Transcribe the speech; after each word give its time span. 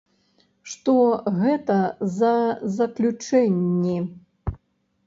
Што 0.71 0.95
гэта 1.41 1.75
за 2.17 2.33
заключэнні? 2.79 3.97